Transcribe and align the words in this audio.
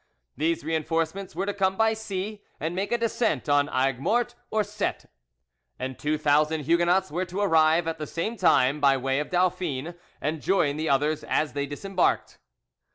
These 0.35 0.63
reinforcements 0.63 1.35
were 1.35 1.45
to 1.45 1.53
come 1.53 1.77
by 1.77 1.93
sea 1.93 2.43
and 2.59 2.73
make 2.73 2.91
a 2.91 2.97
descent 2.97 3.47
on 3.47 3.69
Aigues 3.69 3.99
Mortes 3.99 4.33
or 4.49 4.63
Cette,—and 4.63 5.99
two 5.99 6.17
thousand 6.17 6.61
Huguenots 6.61 7.11
were 7.11 7.25
to 7.25 7.39
arrive 7.41 7.87
at 7.87 7.99
the 7.99 8.07
same 8.07 8.35
time 8.35 8.79
by 8.79 8.97
way 8.97 9.19
of 9.19 9.29
Dauphine 9.29 9.93
and 10.19 10.41
join 10.41 10.75
the 10.77 10.89
others 10.89 11.23
as 11.25 11.53
they 11.53 11.67
disembarked. 11.67 12.39